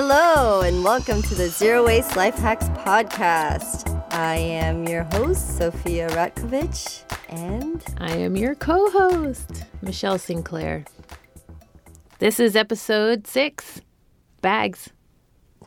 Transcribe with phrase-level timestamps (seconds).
[0.00, 4.00] Hello, and welcome to the Zero Waste Life Hacks Podcast.
[4.12, 10.84] I am your host, Sophia Ratkovich, and I am your co host, Michelle Sinclair.
[12.20, 13.80] This is episode six
[14.40, 14.90] bags.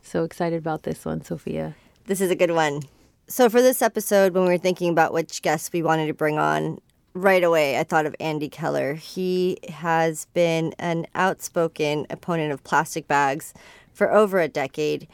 [0.02, 1.76] So excited about this one, Sophia.
[2.06, 2.84] This is a good one.
[3.28, 6.38] So, for this episode, when we were thinking about which guests we wanted to bring
[6.38, 6.80] on,
[7.14, 8.94] right away I thought of Andy Keller.
[8.94, 13.54] He has been an outspoken opponent of plastic bags
[13.94, 15.08] for over a decade.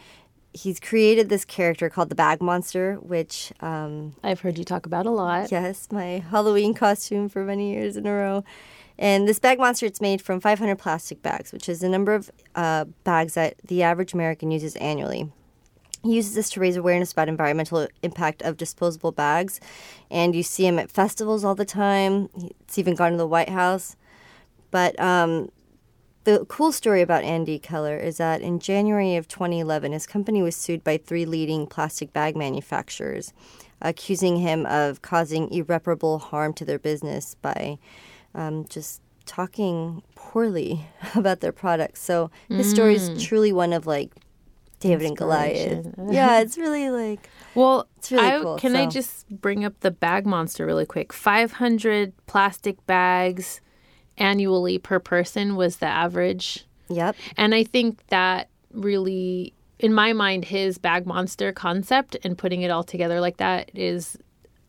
[0.53, 5.05] He's created this character called the Bag Monster, which um, I've heard you talk about
[5.05, 5.51] a lot.
[5.51, 8.43] Yes, my Halloween costume for many years in a row.
[8.99, 12.31] And this bag monster, it's made from 500 plastic bags, which is the number of
[12.55, 15.31] uh, bags that the average American uses annually.
[16.03, 19.59] He uses this to raise awareness about environmental impact of disposable bags,
[20.09, 22.29] and you see him at festivals all the time.
[22.61, 23.95] It's even gone to the White House.
[24.71, 25.49] But um,
[26.27, 30.57] the cool story about Andy Keller is that in January of 2011, his company was
[30.57, 33.31] sued by three leading plastic bag manufacturers,
[33.81, 37.77] accusing him of causing irreparable harm to their business by
[38.35, 42.01] um, just talking poorly about their products.
[42.01, 42.71] So his mm.
[42.71, 43.21] story is mm.
[43.23, 44.11] truly one of like
[44.81, 45.87] David and Goliath.
[46.09, 48.57] yeah, it's really like well, it's really I, cool.
[48.57, 48.79] Can so.
[48.79, 51.13] I just bring up the bag monster really quick?
[51.13, 53.61] Five hundred plastic bags
[54.17, 56.65] annually per person was the average.
[56.89, 57.15] Yep.
[57.35, 62.71] And I think that really, in my mind, his bag monster concept and putting it
[62.71, 64.17] all together like that is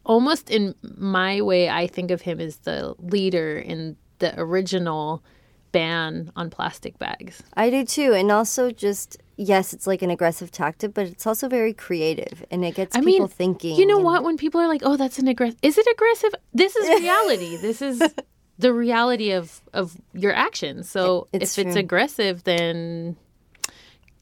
[0.05, 1.69] almost in my way.
[1.69, 5.23] I think of him as the leader in the original
[5.71, 7.43] ban on plastic bags.
[7.55, 11.49] I do too, and also just yes, it's like an aggressive tactic, but it's also
[11.49, 13.77] very creative and it gets I people mean, thinking.
[13.77, 14.25] You know what?
[14.25, 16.35] When people are like, "Oh, that's an aggressive," is it aggressive?
[16.53, 17.57] This is reality.
[17.57, 18.03] this is
[18.59, 20.91] the reality of of your actions.
[20.91, 21.71] So it's if true.
[21.71, 23.17] it's aggressive, then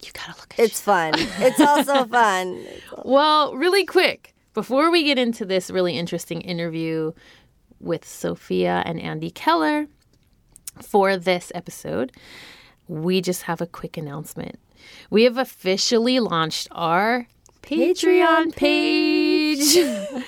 [0.02, 0.54] you gotta look.
[0.54, 0.62] At it.
[0.64, 1.14] It's fun.
[1.16, 2.64] it's also fun.
[3.04, 7.12] well, really quick before we get into this really interesting interview
[7.78, 9.86] with Sophia and Andy Keller
[10.82, 12.10] for this episode,
[12.88, 14.58] we just have a quick announcement.
[15.10, 17.26] We have officially launched our
[17.62, 19.76] Patreon page,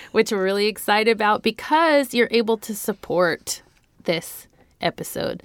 [0.13, 3.63] which we're really excited about because you're able to support
[4.09, 4.49] this
[4.81, 5.43] episode.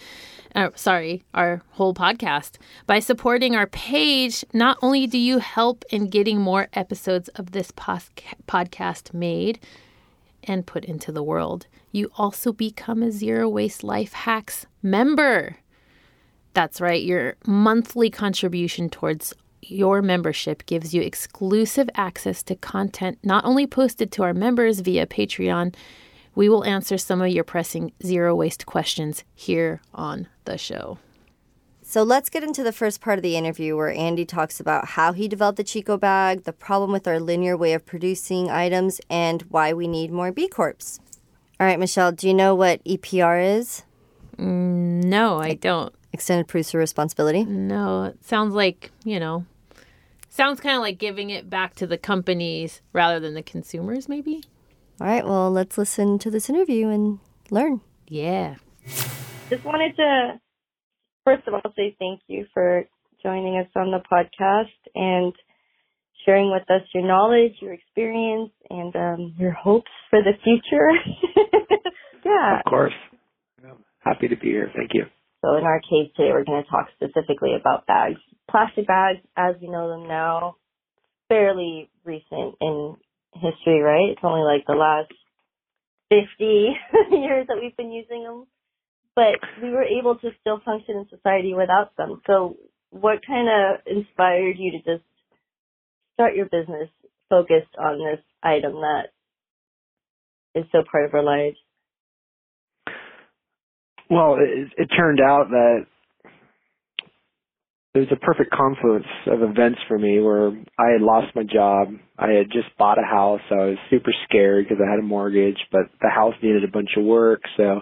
[0.56, 2.56] Uh, sorry, our whole podcast.
[2.88, 7.72] By supporting our page, not only do you help in getting more episodes of this
[7.72, 8.09] pos-
[8.47, 9.59] podcast made
[10.46, 15.57] and put into the world, you also become a Zero Waste Life Hacks member.
[16.53, 23.44] That's right, your monthly contribution towards your membership gives you exclusive access to content not
[23.44, 25.74] only posted to our members via Patreon
[26.35, 30.97] we will answer some of your pressing zero waste questions here on the show.
[31.85, 35.13] So let's get into the first part of the interview where Andy talks about how
[35.13, 39.44] he developed the Chico bag, the problem with our linear way of producing items, and
[39.44, 40.99] why we need more B Corps.
[41.59, 43.83] All right, Michelle, do you know what EPR is?
[44.38, 45.94] Mm, no, I don't.
[46.11, 47.44] Extended producer responsibility?
[47.44, 49.45] No, it sounds like, you know,
[50.29, 54.44] sounds kind of like giving it back to the companies rather than the consumers, maybe?
[55.02, 57.81] All right, well, let's listen to this interview and learn.
[58.08, 58.56] Yeah.
[59.50, 60.40] Just wanted to,
[61.26, 62.86] first of all, say thank you for
[63.24, 65.34] joining us on the podcast and
[66.26, 70.90] sharing with us your knowledge, your experience, and um, your hopes for the future.
[72.25, 72.60] yeah.
[72.60, 72.94] Of course.
[73.64, 74.72] I'm happy to be here.
[74.75, 75.06] Thank you.
[75.42, 78.20] So in our case today, we're going to talk specifically about bags.
[78.50, 80.56] Plastic bags, as we know them now,
[81.30, 82.96] fairly recent in
[83.33, 84.11] history, right?
[84.11, 85.11] It's only like the last
[86.09, 86.25] 50
[87.11, 88.47] years that we've been using them.
[89.16, 92.21] But we were able to still function in society without them.
[92.25, 92.57] So
[92.89, 95.03] what kind of inspired you to just
[96.15, 96.89] start your business
[97.30, 99.07] focused on this item that
[100.56, 101.57] is so part of our lives?
[104.09, 105.86] Well, it, it turned out that
[107.94, 110.50] it was a perfect confluence of events for me where
[110.80, 111.90] I had lost my job.
[112.18, 113.42] I had just bought a house.
[113.51, 116.90] I was super scared because I had a mortgage, but the house needed a bunch
[116.98, 117.42] of work.
[117.56, 117.81] So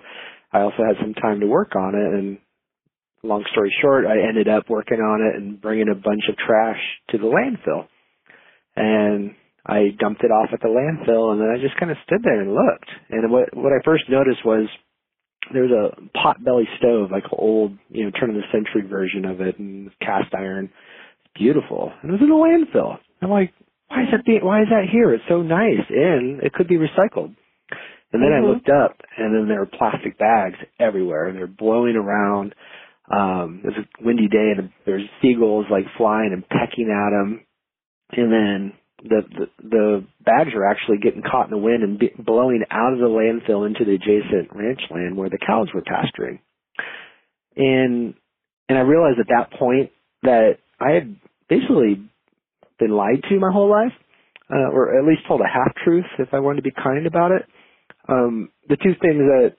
[0.52, 2.14] I also had some time to work on it.
[2.14, 2.40] And
[3.24, 6.80] long story short, I ended up working on it and bringing a bunch of trash
[7.12, 7.88] to the landfill.
[8.76, 9.32] And
[9.66, 12.42] I dumped it off at the landfill and then I just kind of stood there
[12.42, 12.90] and looked.
[13.12, 14.68] And what, what I first noticed was
[15.54, 19.26] there's a pot belly stove, like an old, you know, turn of the century version
[19.26, 20.66] of it, and cast iron.
[21.26, 21.92] It's beautiful.
[22.02, 22.98] And it was in a landfill.
[23.22, 23.54] I'm like,
[23.88, 24.26] why is that?
[24.26, 25.14] Being, why is that here?
[25.14, 27.36] It's so nice, and it could be recycled.
[28.14, 28.46] And then mm-hmm.
[28.46, 31.28] I looked up, and then there were plastic bags everywhere.
[31.28, 32.54] And they're blowing around.
[33.12, 37.46] Um, it was a windy day and there's seagulls like flying and pecking at them.
[38.12, 42.12] And then the, the, the bags are actually getting caught in the wind and be,
[42.18, 46.40] blowing out of the landfill into the adjacent ranch land where the cows were pasturing.
[47.56, 48.14] And,
[48.70, 49.92] and I realized at that point
[50.24, 51.16] that I had
[51.50, 52.02] basically
[52.80, 53.94] been lied to my whole life,
[54.50, 57.32] uh, or at least told a half truth if I wanted to be kind about
[57.32, 57.44] it.
[58.08, 59.54] Um, the two things that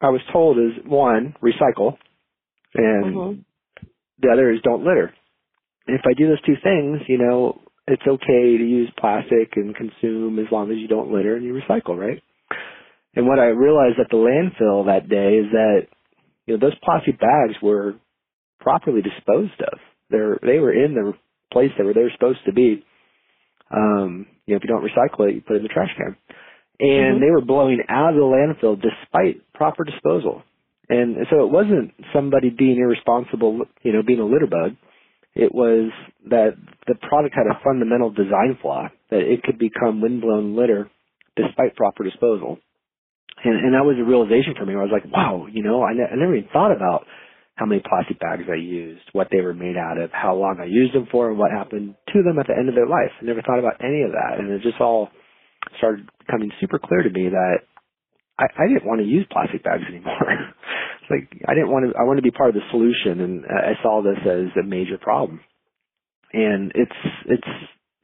[0.00, 1.96] I was told is one, recycle,
[2.74, 3.44] and Mhm.
[4.18, 5.12] the other is don't litter.
[5.86, 9.74] And if I do those two things, you know, it's okay to use plastic and
[9.74, 12.22] consume as long as you don't litter and you recycle, right?
[13.14, 15.86] And what I realized at the landfill that day is that,
[16.46, 17.94] you know, those plastic bags were
[18.60, 19.78] properly disposed of.
[20.10, 21.14] They're, they were in the
[21.52, 22.84] place that were they were supposed to be.
[23.70, 26.16] Um, you know, if you don't recycle it, you put it in the trash can.
[26.78, 27.20] And Mhm.
[27.20, 30.42] they were blowing out of the landfill despite proper disposal.
[30.88, 34.76] And so it wasn't somebody being irresponsible, you know, being a litter bug.
[35.36, 35.92] It was
[36.30, 36.56] that
[36.86, 40.90] the product had a fundamental design flaw that it could become windblown litter
[41.36, 42.58] despite proper disposal.
[43.44, 44.72] And, and that was a realization for me.
[44.74, 47.04] Where I was like, wow, you know, I, ne- I never even thought about
[47.56, 50.66] how many plastic bags I used, what they were made out of, how long I
[50.66, 53.12] used them for, and what happened to them at the end of their life.
[53.20, 54.40] I never thought about any of that.
[54.40, 55.08] And it just all
[55.78, 57.68] started becoming super clear to me that
[58.38, 60.16] I, I didn't want to use plastic bags anymore.
[61.08, 61.98] it's like I didn't want to.
[61.98, 64.98] I wanted to be part of the solution, and I saw this as a major
[65.00, 65.40] problem.
[66.32, 67.48] And it's it's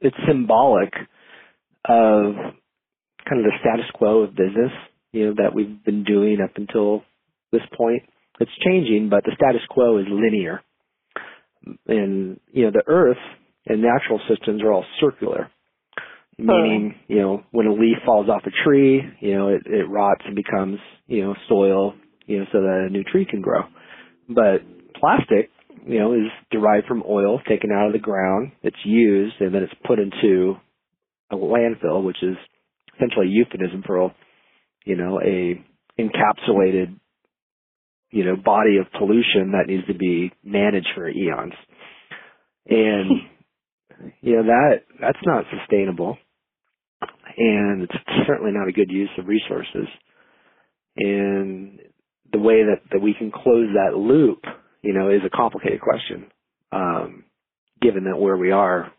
[0.01, 0.93] it's symbolic
[1.85, 2.35] of
[3.27, 4.71] kind of the status quo of business,
[5.11, 7.03] you know, that we've been doing up until
[7.51, 8.03] this point.
[8.39, 10.61] It's changing, but the status quo is linear.
[11.87, 13.17] And you know, the Earth
[13.65, 15.49] and natural systems are all circular
[16.37, 16.47] hmm.
[16.47, 20.21] meaning you know when a leaf falls off a tree you know it, it rots
[20.25, 20.77] and becomes
[21.07, 21.93] you know soil
[22.25, 23.61] you know so that a new tree can grow.
[24.29, 24.61] But
[24.99, 25.49] plastic
[25.85, 28.51] you know is derived from oil taken out of the ground.
[28.61, 30.55] It's used and then it's put into
[31.31, 32.35] a landfill which is
[32.95, 34.13] essentially a euphemism for
[34.85, 35.63] you know a
[35.99, 36.97] encapsulated
[38.11, 41.53] you know body of pollution that needs to be managed for eons.
[42.67, 43.11] And
[44.21, 46.17] you know that that's not sustainable.
[47.35, 47.93] And it's
[48.27, 49.87] certainly not a good use of resources.
[50.97, 51.79] And
[52.33, 54.43] the way that that we can close that loop
[54.81, 56.25] you know is a complicated question
[56.71, 57.23] um
[57.81, 58.91] given that where we are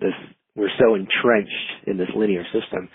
[0.00, 0.14] this
[0.54, 2.88] we're so entrenched in this linear system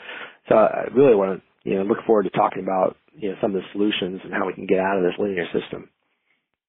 [0.47, 3.55] so i really want to you know look forward to talking about you know some
[3.55, 5.89] of the solutions and how we can get out of this linear system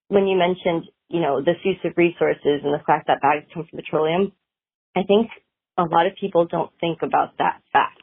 [0.09, 3.67] when you mentioned, you know, this use of resources and the fact that bags come
[3.69, 4.33] from petroleum,
[4.97, 5.31] I think
[5.77, 8.03] a lot of people don't think about that fact.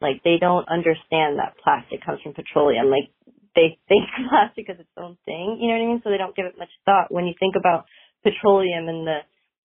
[0.00, 2.86] Like they don't understand that plastic comes from petroleum.
[2.86, 3.10] Like
[3.54, 6.00] they think plastic is its own thing, you know what I mean?
[6.04, 7.12] So they don't give it much thought.
[7.12, 7.86] When you think about
[8.22, 9.18] petroleum and the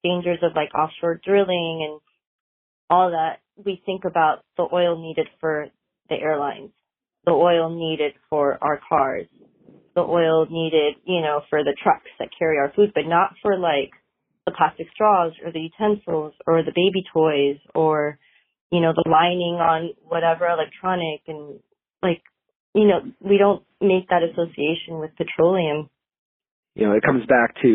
[0.02, 2.00] dangers of like offshore drilling and
[2.90, 5.68] all that, we think about the oil needed for
[6.08, 6.70] the airlines,
[7.24, 9.26] the oil needed for our cars,
[9.94, 13.58] the oil needed, you know, for the trucks that carry our food, but not for
[13.58, 13.90] like
[14.44, 18.18] the plastic straws or the utensils or the baby toys or,
[18.70, 21.58] you know, the lining on whatever electronic and
[22.02, 22.22] like,
[22.74, 25.88] you know, we don't make that association with petroleum.
[26.74, 27.68] you know, it comes back to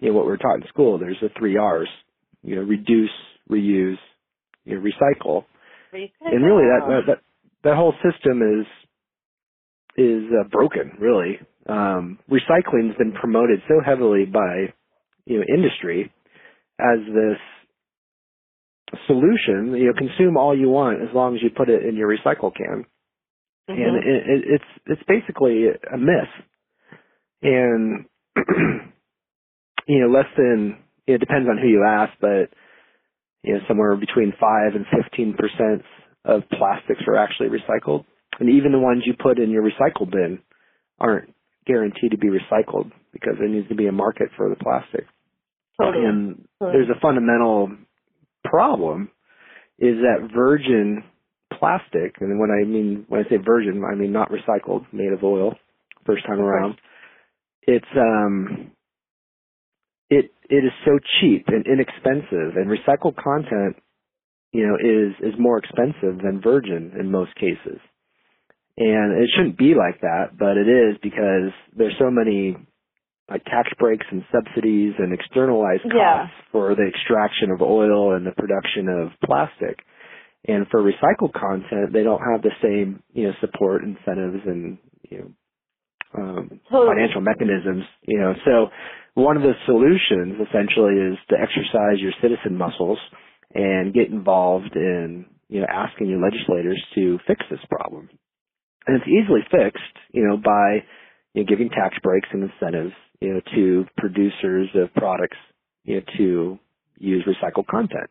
[0.00, 0.98] you know what we're taught in school.
[0.98, 1.88] There's the three R's.
[2.42, 3.10] You know, reduce,
[3.50, 3.96] reuse,
[4.64, 5.44] you know, recycle.
[5.92, 7.18] And really, that that
[7.64, 8.66] that, whole system is
[9.96, 10.92] is uh, broken.
[11.00, 14.72] Really, um, recycling has been promoted so heavily by
[15.24, 16.12] you know industry
[16.78, 19.74] as this solution.
[19.76, 22.54] You know, consume all you want as long as you put it in your recycle
[22.54, 22.84] can
[23.68, 23.98] and Mhm.
[23.98, 26.28] it, it, it's it's basically a myth.
[27.42, 28.06] And
[29.86, 32.50] you know, less than it depends on who you ask, but
[33.42, 35.82] you know, somewhere between five and fifteen percent
[36.24, 38.04] of plastics are actually recycled,
[38.40, 40.40] and even the ones you put in your recycle bin
[40.98, 41.34] aren't
[41.66, 45.06] guaranteed to be recycled because there needs to be a market for the plastic.
[45.80, 46.04] totally.
[46.04, 46.86] And Totally.
[46.86, 47.70] there's a fundamental
[48.44, 49.10] problem
[49.78, 51.04] is that virgin
[51.52, 55.22] plastic, and when I mean when I say virgin, I mean not recycled, made of
[55.24, 55.54] oil,
[56.06, 56.76] first time around.
[57.62, 58.70] It's um
[60.10, 63.76] it it is so cheap and inexpensive and recycled content,
[64.52, 67.80] you know, is is more expensive than virgin in most cases.
[68.80, 72.56] And it shouldn't be like that, but it is because there's so many
[73.28, 76.28] like tax breaks and subsidies and externalized costs Yeah.
[76.52, 79.80] for the extraction of oil and the production of plastic.
[80.46, 84.78] And for recycled content, they don't have the same, you know, support incentives and,
[85.10, 85.30] you know,
[86.14, 86.94] um, Totally.
[86.94, 87.84] financial mechanisms.
[88.02, 88.68] You know, so
[89.14, 92.98] one of the solutions essentially is to exercise your citizen muscles
[93.54, 98.08] and get involved in you know asking your legislators to fix this problem.
[98.86, 100.84] And it's easily fixed, you know, by
[101.34, 105.36] you know, giving tax breaks and incentives, you know, to producers of products,
[105.84, 106.58] you know, to
[106.98, 108.08] use recycled content.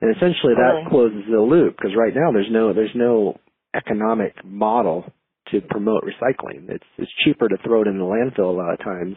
[0.00, 0.90] And essentially that Totally.
[0.90, 3.38] closes the loop because right now there's no there's no
[3.74, 5.04] economic model
[5.50, 6.68] to promote recycling.
[6.68, 9.16] It's it's cheaper to throw it in the landfill a lot of times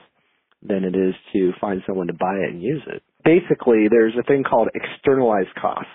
[0.61, 3.01] than it is to find someone to buy it and use it.
[3.23, 5.89] Basically, there's a thing called externalized costs.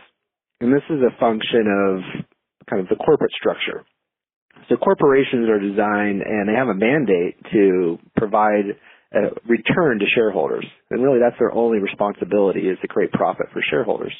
[0.60, 2.24] And this is a function of
[2.68, 3.84] kind of the corporate structure.
[4.68, 8.74] So corporations are designed and they have a mandate to provide
[9.12, 10.66] a return to shareholders.
[10.90, 14.14] And really that's their only responsibility is to create profit for shareholders.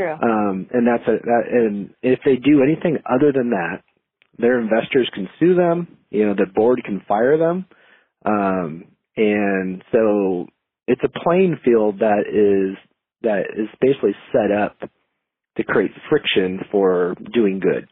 [0.00, 0.14] True.
[0.14, 3.82] Um, and that's a, that, and if they do anything other than that,
[4.38, 5.98] their investors can sue them.
[6.08, 7.66] You know, the board can fire them.
[8.24, 8.84] Um,
[9.16, 10.46] and so
[10.86, 12.78] it's a playing field that is
[13.22, 14.78] that is basically set up
[15.58, 17.86] to create friction for doing good.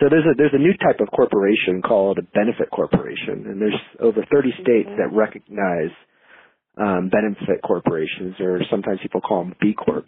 [0.00, 3.80] So there's a there's a new type of corporation called a benefit corporation, and there's
[4.00, 5.94] over 30 states that recognize
[6.76, 10.04] um, benefit corporations, or sometimes people call them B corps.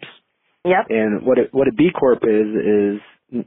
[0.65, 0.85] Yep.
[0.89, 2.99] And what a, what a B Corp is
[3.33, 3.45] is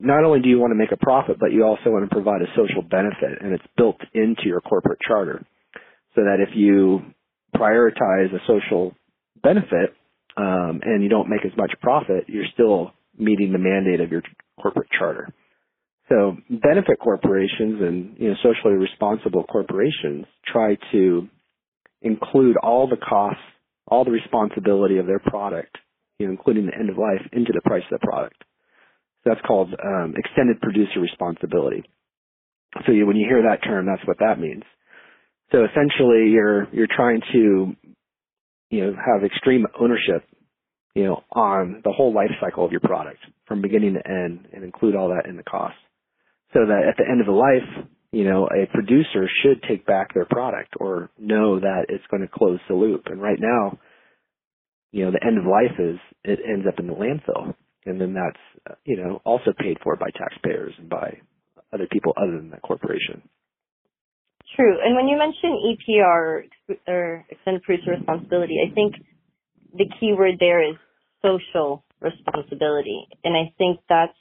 [0.00, 2.42] not only do you want to make a profit, but you also want to provide
[2.42, 5.44] a social benefit, and it's built into your corporate charter,
[6.14, 7.00] so that if you
[7.56, 8.94] prioritize a social
[9.42, 9.94] benefit
[10.36, 14.22] um, and you don't make as much profit, you're still meeting the mandate of your
[14.60, 15.32] corporate charter.
[16.08, 21.28] So benefit corporations and you know socially responsible corporations try to
[22.02, 23.40] include all the costs,
[23.88, 25.78] all the responsibility of their product
[26.18, 28.36] you know, including the end of life, into the price of the product.
[29.22, 31.84] So that's called um, extended producer responsibility.
[32.86, 34.64] So you, when you hear that term, that's what that means.
[35.52, 37.76] So essentially, you're you're trying to,
[38.70, 40.24] you know, have extreme ownership,
[40.94, 44.64] you know, on the whole life cycle of your product from beginning to end, and
[44.64, 45.76] include all that in the cost.
[46.52, 50.14] So that at the end of the life, you know, a producer should take back
[50.14, 53.02] their product or know that it's going to close the loop.
[53.06, 53.78] And right now,
[54.94, 57.52] you know, the end of life is it ends up in the landfill,
[57.84, 61.18] and then that's you know also paid for by taxpayers and by
[61.72, 63.20] other people other than that corporation.
[64.54, 64.78] True.
[64.78, 66.46] And when you mention EPR
[66.86, 68.94] or extended producer responsibility, I think
[69.74, 70.76] the key word there is
[71.20, 73.08] social responsibility.
[73.24, 74.14] And I think that's,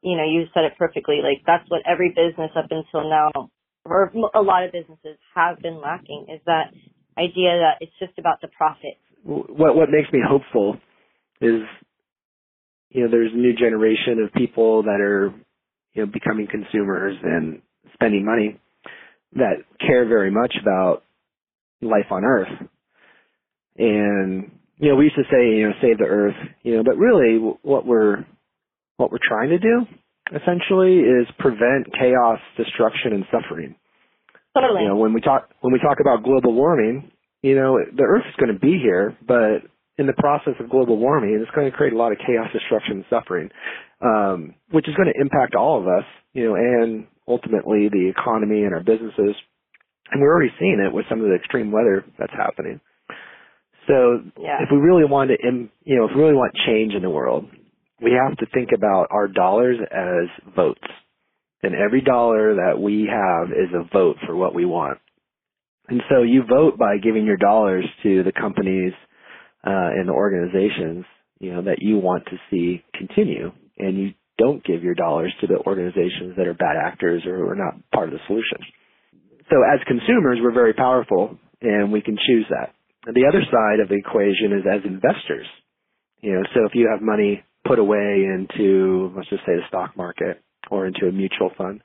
[0.00, 1.20] you know, you said it perfectly.
[1.22, 3.50] Like that's what every business up until now,
[3.84, 6.72] or a lot of businesses have been lacking is that
[7.18, 8.96] idea that it's just about the profit.
[9.22, 10.76] What what makes me hopeful
[11.40, 11.62] is
[12.90, 15.32] you know there's a new generation of people that are
[15.94, 17.62] you know becoming consumers and
[17.94, 18.58] spending money
[19.34, 21.02] that care very much about
[21.80, 22.68] life on Earth.
[23.76, 26.96] And you know, we used to say, you know, save the Earth, you know, but
[26.96, 28.24] really, what we're
[28.96, 29.86] what we're trying to do
[30.34, 33.74] essentially is prevent chaos, destruction, and suffering.
[34.54, 34.82] Totally.
[34.82, 37.10] You know, when we talk when we talk about global warming,
[37.42, 39.62] you know, the Earth is going to be here, but
[39.98, 42.96] in the process of global warming, it's going to create a lot of chaos, destruction,
[42.96, 43.50] and suffering,
[44.00, 48.62] um, which is going to impact all of us, you know, and ultimately the economy
[48.64, 49.36] and our businesses.
[50.10, 52.80] And we're already seeing it with some of the extreme weather that's happening.
[53.86, 54.62] So Yeah.
[54.62, 55.36] if we really want to,
[55.84, 57.48] you know, if we really want change in the world,
[58.00, 60.88] we have to think about our dollars as votes.
[61.62, 64.98] And every dollar that we have is a vote for what we want.
[65.90, 68.92] And so you vote by giving your dollars to the companies
[69.66, 71.04] uh, and the organizations,
[71.40, 73.50] you know, that you want to see continue.
[73.76, 77.56] And you don't give your dollars to the organizations that are bad actors or are
[77.56, 78.58] not part of the solution.
[79.50, 82.72] So as consumers, we're very powerful and we can choose that.
[83.06, 85.46] And the other side of the equation is as investors.
[86.20, 89.96] You know, so if you have money put away into, let's just say the stock
[89.96, 91.82] market or into a mutual fund,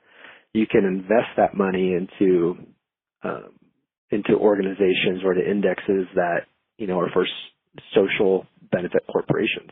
[0.52, 2.56] you can invest that money into,
[3.24, 3.50] um,
[4.10, 6.46] into organizations or to indexes that,
[6.78, 7.26] you know, are for
[7.94, 9.70] social benefit corporations.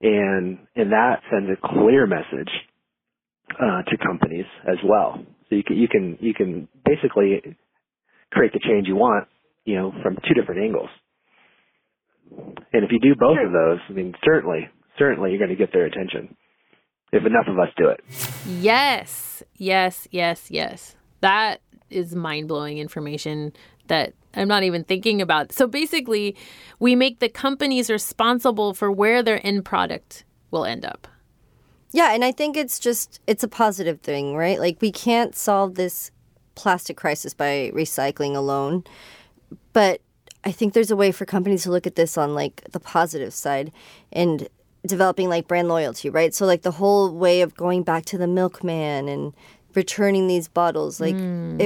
[0.00, 2.50] And, and that sends a clear message,
[3.50, 5.24] uh, to companies as well.
[5.48, 7.56] So you can, you can, you can basically
[8.30, 9.28] create the change you want,
[9.64, 10.90] you know, from two different angles.
[12.72, 14.68] And if you do both of those, I mean, certainly,
[14.98, 16.36] certainly you're going to get their attention
[17.12, 18.00] if enough of us do it.
[18.46, 20.94] Yes, yes, yes, yes.
[21.20, 21.60] That
[21.90, 23.52] is mind blowing information
[23.88, 25.52] that I'm not even thinking about.
[25.52, 26.36] So basically,
[26.78, 31.08] we make the companies responsible for where their end product will end up.
[31.92, 34.60] Yeah, and I think it's just it's a positive thing, right?
[34.60, 36.10] Like we can't solve this
[36.54, 38.84] plastic crisis by recycling alone.
[39.72, 40.02] But
[40.44, 43.32] I think there's a way for companies to look at this on like the positive
[43.32, 43.72] side
[44.12, 44.48] and
[44.86, 46.34] developing like brand loyalty, right?
[46.34, 49.34] So like the whole way of going back to the milkman and
[49.82, 51.14] returning these bottles, like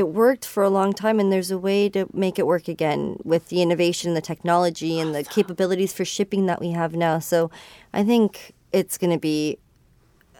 [0.00, 3.16] it worked for a long time and there's a way to make it work again
[3.24, 7.18] with the innovation, the technology and the capabilities for shipping that we have now.
[7.18, 7.50] So
[7.92, 9.58] I think it's going to be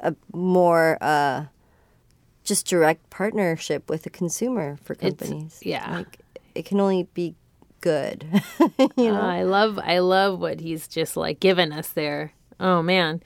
[0.02, 1.45] a more uh
[2.45, 5.61] just direct partnership with the consumer for It's- companies.
[5.62, 5.97] yeah.
[5.99, 6.19] Like
[6.55, 7.35] it can only be
[7.81, 8.25] good.
[8.97, 9.21] you know.
[9.21, 12.33] I love I love what he's just like given us there.
[12.61, 13.23] Oh man.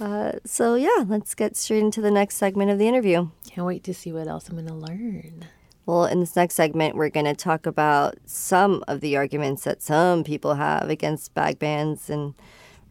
[0.00, 3.28] Uh, so yeah, let's get straight into the next segment of the interview.
[3.46, 5.46] Can't wait to see what else I'm gonna learn.
[5.86, 9.82] Well, in this next segment, we're going to talk about some of the arguments that
[9.82, 12.34] some people have against bag bans and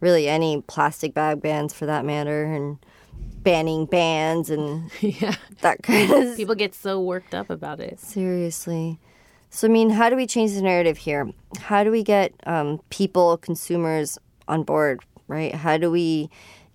[0.02, 2.78] really any plastic bag bans for that matter, and
[3.44, 5.36] banning bans and yeah.
[5.62, 8.00] that kind of People get so worked up about it.
[8.00, 9.00] Seriously.
[9.50, 11.32] So, I mean, how do we change the narrative here?
[11.58, 14.18] How do we get um, people, consumers
[14.48, 15.56] on board, right?
[15.56, 16.30] How do we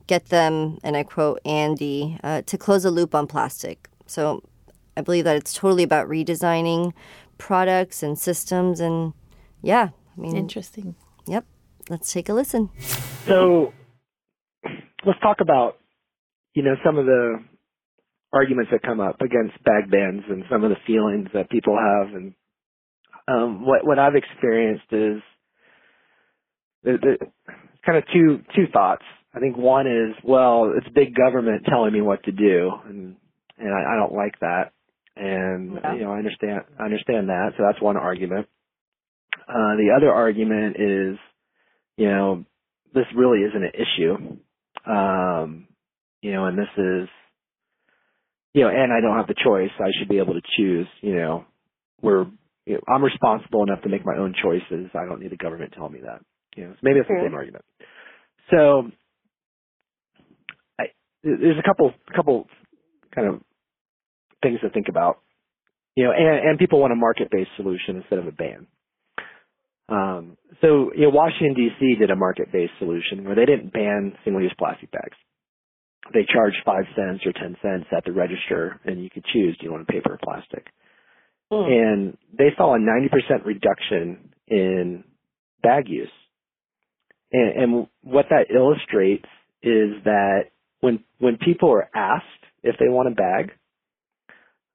[0.07, 3.89] get them, and I quote Andy, uh, to close a loop on plastic?
[4.07, 4.43] So,
[4.97, 6.93] I believe that it's totally about redesigning
[7.39, 8.81] products and systems.
[8.81, 9.13] And
[9.63, 10.95] yeah, I mean, Interesting.
[11.27, 11.45] yep.
[11.89, 12.71] Let's take a listen.
[13.27, 13.73] So
[15.07, 15.79] let's talk about,
[16.55, 17.43] you know, some of the
[18.33, 22.15] arguments that come up against bag bans and some of the feelings that people have.
[22.15, 22.35] And
[23.29, 25.23] um, what what I've experienced is
[26.83, 27.17] the, the,
[27.85, 29.05] kind of two two thoughts.
[29.35, 33.17] I think one is, well, it's big government telling me what to do, and
[33.59, 34.73] and I, I don't like that.
[35.17, 35.95] And Yeah.
[35.95, 37.53] you know, I understand I understand that.
[37.57, 38.49] So that's one argument.
[39.49, 41.19] Uh, the other argument is,
[41.97, 42.45] you know,
[42.95, 44.37] this really isn't an issue.
[44.91, 45.67] Um,
[46.23, 47.09] you know, and this is,
[48.55, 49.71] you know, and I don't have the choice.
[49.79, 51.45] I should be able to choose, you know,
[52.01, 52.27] we're,
[52.67, 54.91] you know, I'm responsible enough to make my own choices.
[54.95, 56.21] I don't need the government telling me that.
[56.57, 57.65] You know, so maybe it's the same argument.
[58.51, 58.91] So,
[61.25, 62.47] there's a couple, couple
[63.15, 63.41] kind of
[64.43, 65.21] things to think about.
[65.97, 68.67] You know, and, and people want a market-based solution instead of a ban.
[69.89, 71.97] Um, so, you know, Washington D.C.
[72.01, 75.17] did a market-based solution where they didn't ban single-use plastic bags.
[76.13, 79.67] They charged five cents or ten cents at the register, and you could choose: do
[79.67, 80.67] you want paper or plastic?
[81.51, 81.65] Hmm.
[81.65, 85.05] And they saw a 90% reduction in
[85.63, 86.09] bag use.
[87.33, 89.29] And, and what that illustrates
[89.63, 90.51] is that
[90.85, 93.53] when when people are asked if they want a bag,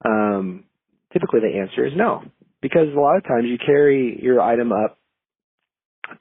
[0.04, 0.64] um,
[1.12, 2.22] typically the answer is no,
[2.60, 4.98] because a lot of times you carry your item up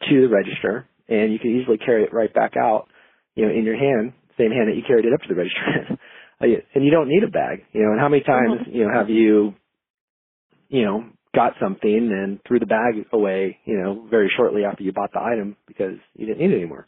[0.08, 2.88] to the register, and you can easily carry it right back out,
[3.36, 6.00] you know, in your hand, same hand that you carried it up to the register.
[6.42, 7.92] Uh, and you don't need a bag, you know.
[7.92, 9.56] And how many times, you know, have you,
[10.70, 11.04] you know,
[11.36, 15.20] got something and threw the bag away, you know, very shortly after you bought the
[15.20, 16.88] item because you didn't need it anymore?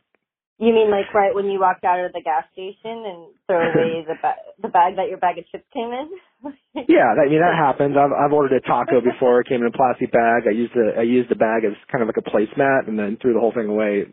[0.62, 4.06] You mean like right when you walked out of the gas station and throw away
[4.08, 6.10] the ba- the bag that your bag of chips came in?
[6.88, 7.97] Yeah, that, I mean that happens.
[7.97, 9.41] I've I've ordered a taco before.
[9.41, 10.45] It came in a plastic bag.
[10.47, 13.17] I used the I used the bag as kind of like a placemat, and then
[13.21, 14.06] threw the whole thing away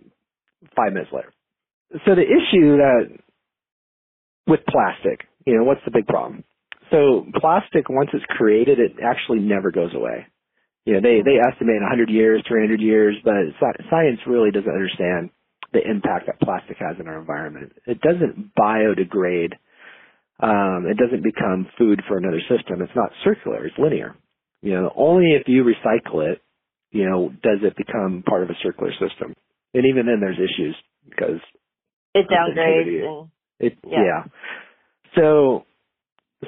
[0.74, 1.32] five minutes later.
[2.04, 3.12] So the issue that
[4.46, 6.44] with plastic, you know, what's the big problem?
[6.90, 10.26] So plastic, once it's created, it actually never goes away.
[10.84, 11.52] You know, they they mm-hmm.
[11.52, 13.52] estimate 100 years, 300 years, but
[13.88, 15.30] science really doesn't understand
[15.72, 17.72] the impact that plastic has in our environment.
[17.86, 19.52] It doesn't biodegrade
[20.40, 22.80] um, it doesn't become food for another system.
[22.80, 23.66] It's not circular.
[23.66, 24.14] It's linear.
[24.62, 26.40] You know, only if you recycle it,
[26.90, 29.34] you know, does it become part of a circular system.
[29.74, 30.76] And even then, there's issues
[31.08, 31.40] because
[32.14, 33.26] It downgrades
[33.60, 33.98] it, Yeah.
[34.04, 34.24] yeah.
[35.16, 35.64] So,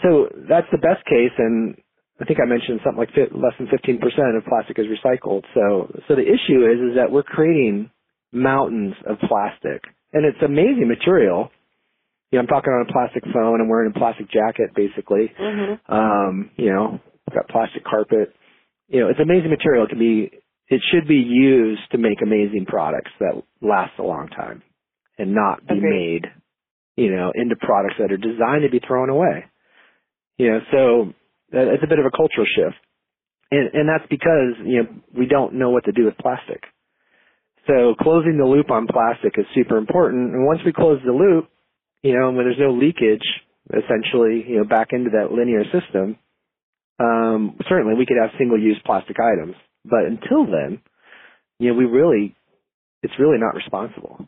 [0.03, 1.77] so that's the best case, and
[2.21, 5.43] I think I mentioned something like fi- less than 15% of plastic is recycled.
[5.55, 7.91] So, so the issue is, is that we're creating
[8.33, 11.51] mountains of plastic, and it's amazing material.
[12.31, 13.61] You know, I'm talking on a plastic phone.
[13.61, 15.33] I'm wearing a plastic jacket, basically.
[15.37, 18.35] hmm Um, you know, I've got plastic carpet.
[18.89, 19.85] You know, it's amazing material.
[19.85, 20.31] It can be,
[20.69, 24.63] it should be used to make amazing products that last a long time
[25.19, 26.23] and not be Agreed.
[26.23, 26.27] made,
[26.97, 29.45] you know, into products that are designed to be thrown away.
[30.39, 31.15] You know, so
[31.53, 32.77] that- it's a bit of a cultural shift.
[33.51, 36.63] And, and that's because, you know, we don't know what to do with plastic.
[37.71, 40.35] So closing the loop on plastic is super important.
[40.35, 41.49] And once we close the loop,
[42.03, 43.23] you know, when there's no leakage,
[43.71, 46.19] essentially, you know, back into that linear system,
[46.99, 49.55] um, certainly we could have single-use plastic items.
[49.85, 50.81] But until then,
[51.61, 52.35] you know, we really,
[53.05, 54.27] it's really not responsible.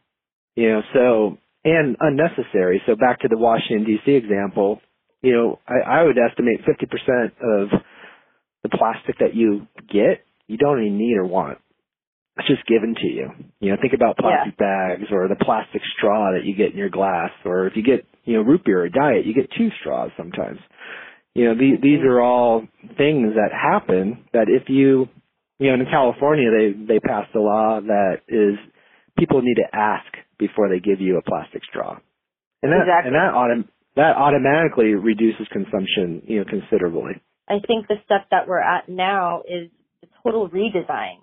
[0.55, 2.83] You know, so, and unnecessary.
[2.87, 4.12] So back to the Washington, D.C.
[4.12, 4.81] example,
[5.22, 7.70] you know, I, I would estimate 50% of
[8.62, 11.59] the plastic that you get, you don't even need or want.
[12.38, 13.29] It's just given to you.
[13.61, 16.88] You know, think about plastic bags or the plastic straw that you get in your
[16.88, 20.11] glass, or if you get, you know, root beer or diet, you get two straws
[20.16, 20.59] sometimes.
[21.35, 21.83] You know, these, mm-hmm.
[21.83, 22.62] these are all
[22.97, 25.09] things that happen that if you,
[25.59, 28.57] you know, in California, they, they passed a law that is
[29.18, 31.99] people need to ask before they give you a plastic straw.
[32.62, 33.09] And that, Exactly.
[33.09, 37.21] and that autom- that automatically reduces consumption, you know, considerably.
[37.49, 39.68] I think the step that we're at now is
[40.03, 41.21] a total redesign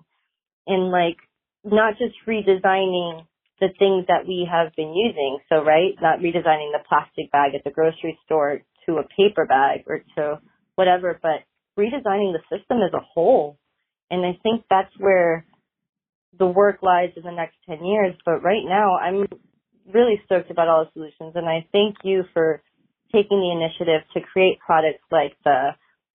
[0.66, 1.16] and like
[1.64, 3.26] not just redesigning
[3.60, 5.38] the things that we have been using.
[5.48, 9.84] So right, not redesigning the plastic bag at the grocery store to a paper bag
[9.86, 10.40] or to
[10.74, 11.44] whatever, but
[11.78, 13.58] redesigning the system as a whole.
[14.10, 15.44] And I think that's where
[16.38, 18.14] the work lies in the next 10 years.
[18.24, 19.26] But right now, I'm
[19.92, 21.32] really stoked about all the solutions.
[21.34, 22.62] And I thank you for
[23.12, 25.70] taking the initiative to create products like the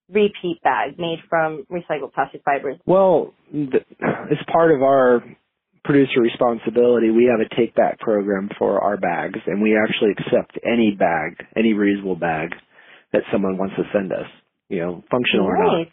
[0.09, 2.77] repeat bag made from recycled plastic fibers.
[2.85, 5.23] Well, th- as part of our
[5.83, 10.57] producer responsibility, we have a take back program for our bags, and we actually accept
[10.65, 12.49] any bag, any reusable bag
[13.13, 14.27] that someone wants to send us,
[14.69, 15.87] you know, functional or not.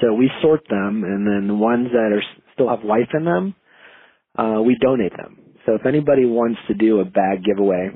[0.00, 2.22] So we sort them, and then the ones that are
[2.54, 3.54] still have life in them,
[4.36, 5.38] uh, we donate them.
[5.66, 7.90] So if anybody wants to do a bag giveaway,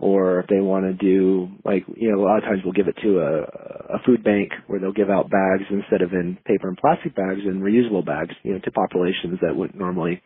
[0.00, 2.88] or if they want to do like you know a lot of times we'll give
[2.88, 6.68] it to a, a food bank where they'll give out bags instead of in paper
[6.68, 10.22] and plastic bags and reusable bags, you know, to populations that wouldn't normally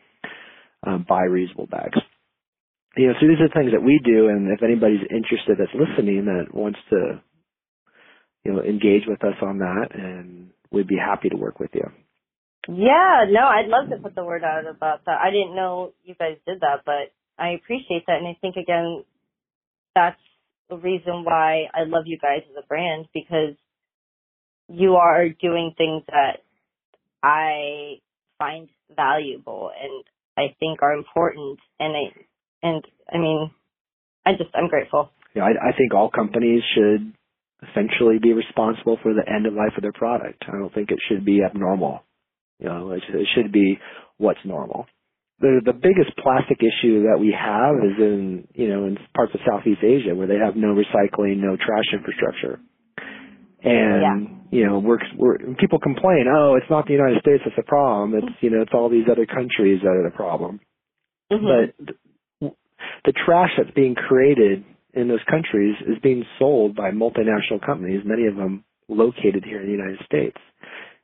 [0.86, 1.98] um, buy reusable bags.
[2.96, 6.26] You know, so these are things that we do, and if anybody's interested that's listening
[6.26, 7.20] that wants to,
[8.44, 11.90] you know, engage with us on that, and we'd be happy to work with you.
[12.68, 15.18] Yeah, no, I'd love to put the word out about that.
[15.20, 18.18] I didn't know you guys did that, but I appreciate that.
[18.18, 19.04] And I think, again,
[19.94, 20.20] that's
[20.68, 23.54] the reason why I love you guys as a brand because
[24.68, 26.38] you are doing things that
[27.22, 28.00] I
[28.38, 30.04] find valuable and
[30.36, 31.58] I think are important.
[31.78, 33.50] And I, and I mean,
[34.26, 35.10] I just, I'm grateful.
[35.34, 37.12] Yeah, I, I think all companies should
[37.70, 40.44] essentially be responsible for the end of life of their product.
[40.48, 42.02] I don't think it should be abnormal.
[42.58, 43.78] You know, it, it should be
[44.16, 44.86] what's normal.
[45.40, 49.40] The the biggest plastic issue that we have is in you know in parts of
[49.46, 52.60] Southeast Asia where they have no recycling, no trash infrastructure,
[53.62, 57.62] and you know we're, we're people complain, oh, it's not the United States that's the
[57.64, 58.14] problem.
[58.14, 60.60] It's you know it's all these other countries that are the problem.
[61.32, 61.72] Mhm.
[61.78, 62.52] But th-
[63.04, 68.26] the trash that's being created in those countries is being sold by multinational companies, many
[68.26, 70.36] of them located here in the United States.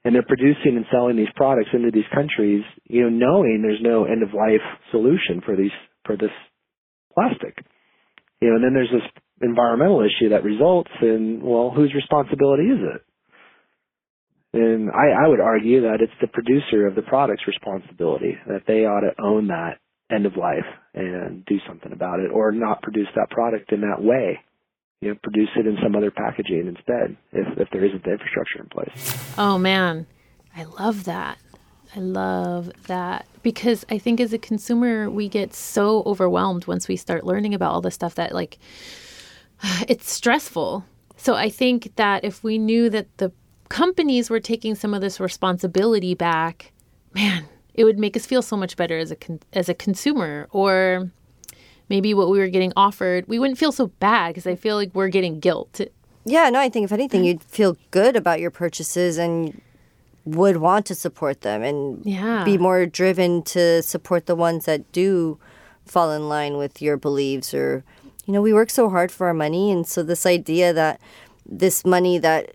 [0.05, 4.05] And they're producing and selling these products into these countries, you know, knowing there's no
[4.05, 5.75] end of life solution for these
[6.07, 6.33] for this
[7.15, 7.59] plastic.
[8.41, 9.09] You know, and then there's this
[9.43, 13.03] environmental issue that results in well, whose responsibility is it?
[14.53, 18.85] And I, I would argue that it's the producer of the product's responsibility, that they
[18.85, 19.79] ought to own that
[20.11, 24.03] end of life and do something about it or not produce that product in that
[24.03, 24.41] way.
[25.03, 28.61] You know, produce it in some other packaging instead if, if there isn't the infrastructure
[28.61, 29.35] in place.
[29.39, 30.07] Oh man,
[30.55, 31.39] I love that.
[31.97, 36.97] I love that because I think as a consumer, we get so overwhelmed once we
[36.97, 38.59] start learning about all this stuff that like
[39.89, 40.85] it's stressful.
[41.17, 43.33] So I think that if we knew that the
[43.71, 46.73] companies were taking some of this responsibility back,
[47.15, 50.47] man, it would make us feel so much better as a con- as a consumer
[50.51, 51.11] or
[51.91, 54.91] maybe what we were getting offered, we wouldn't feel so bad because I feel like
[54.95, 55.81] we're getting guilt.
[56.25, 59.61] Yeah, no, I think if anything, you'd feel good about your purchases and
[60.25, 62.45] would want to support them and Yeah.
[62.45, 65.39] be more driven to support the ones that do
[65.85, 67.83] fall in line with your beliefs or
[68.27, 71.01] you know we work so hard for our money and so this idea that
[71.45, 72.53] this money that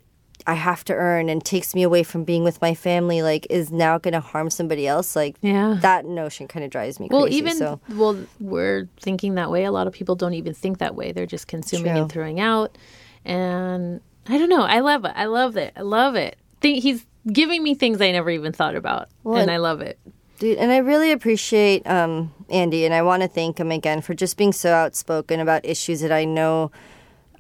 [0.48, 3.72] i have to earn and takes me away from being with my family like is
[3.72, 5.78] now going to harm somebody else like Yeah.
[5.82, 9.50] that notion kind of drives me Well, crazy Well, even so well, we're thinking that
[9.52, 9.64] way.
[9.66, 11.12] A lot of people don't even think that way.
[11.12, 12.02] They're just consuming True.
[12.04, 12.78] and throwing out.
[13.24, 14.64] And I don't know.
[14.64, 15.14] I love it.
[15.16, 15.74] I love it.
[15.76, 16.38] I love it.
[16.62, 19.82] Think he's giving me things I never even thought about, Well, and and- I love
[19.82, 20.00] it.
[20.38, 24.14] Dude, and I really appreciate um, Andy, and I want to thank him again for
[24.14, 26.72] just being so outspoken about issues that I know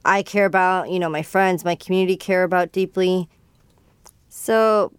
[0.05, 3.27] I care about, you know, my friends, my community care about deeply.
[4.29, 4.93] So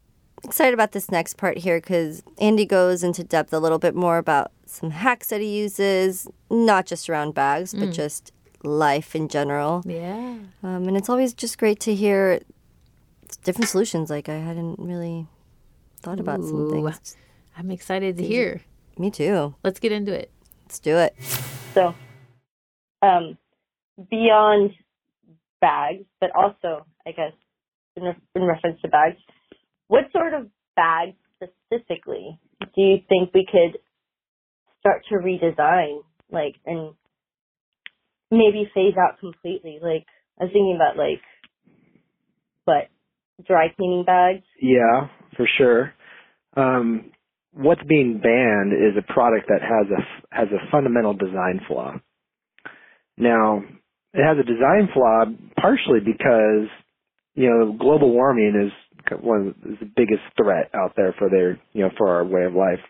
[0.45, 4.19] excited about this next part here because Andy goes into depth a little bit more
[4.19, 9.83] about some hacks that he uses, not just around bags, but just life in general.
[9.87, 10.39] Yeah.
[10.63, 12.41] Um, and it's always just great to hear
[13.45, 14.11] different solutions.
[14.11, 15.27] Like I hadn't really
[16.01, 17.17] thought about some things.
[17.57, 18.61] I'm excited to hear.
[18.99, 19.55] Me too.
[19.63, 20.31] Let's get into it.
[20.65, 21.15] Let's do it.
[21.75, 21.95] So,
[23.03, 23.39] um,
[24.11, 24.73] beyond
[25.61, 27.33] bags, but also, I guess,
[27.97, 29.17] in, re- in reference to bags,
[29.89, 33.79] what sort of bags specifically do you think we could
[34.81, 36.95] start to redesign, like, and
[38.31, 39.79] maybe phase out completely?
[39.83, 40.07] Like,
[40.39, 41.21] I was thinking about like,
[42.65, 42.89] what,
[43.47, 44.45] dry cleaning bags?
[44.61, 45.95] Yeah, for sure.
[46.57, 47.13] Um,
[47.53, 51.95] what's being banned is a product that has a has a fundamental design flaw.
[53.17, 53.63] Now,
[54.15, 55.25] it has a design flaw
[55.61, 56.69] partially because
[57.35, 58.73] you know global warming is
[59.21, 62.25] one of the, is the biggest threat out there for their you know for our
[62.25, 62.81] way of life.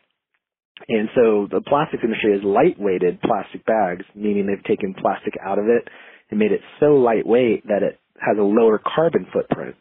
[0.89, 5.67] And so the plastics industry has lightweighted plastic bags, meaning they've taken plastic out of
[5.69, 5.89] it
[6.31, 9.75] and made it so lightweight that it has a lower carbon footprint.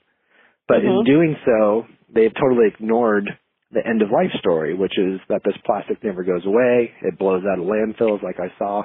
[0.67, 1.00] But Mhm.
[1.00, 3.38] in doing so, they've totally ignored
[3.71, 6.93] the end of life story, which is that this plastic never goes away.
[7.02, 8.84] It blows out of landfills, like I saw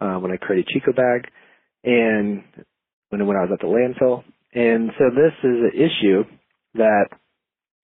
[0.00, 1.28] uh, when I created Chico Bag,
[1.84, 2.42] and
[3.10, 4.24] when when I was at the landfill.
[4.54, 6.24] And so this is an issue
[6.74, 7.06] that,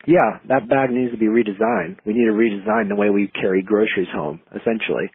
[0.07, 1.99] yeah, that bag needs to be redesigned.
[2.07, 5.11] We need to redesign the way we carry groceries home, essentially.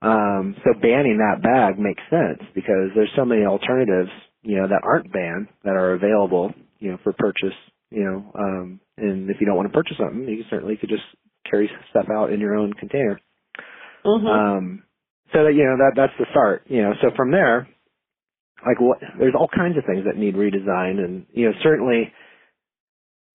[0.00, 4.10] Um, so banning that bag makes sense because there's so many alternatives,
[4.42, 7.56] you know, that aren't banned that are available, you know, for purchase,
[7.90, 11.02] you know, um, and if you don't want to purchase something, you certainly could just
[11.50, 13.20] carry stuff out in your own container.
[14.04, 14.26] Mm-hmm.
[14.26, 14.82] Um,
[15.32, 17.68] so that, you know, that, that's the start, you know, so from there,
[18.66, 22.12] like what, there's all kinds of things that need redesign and, you know, certainly,